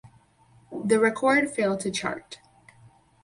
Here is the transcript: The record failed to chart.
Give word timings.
The 0.83 0.99
record 0.99 1.51
failed 1.53 1.81
to 1.81 1.91
chart. 1.91 2.39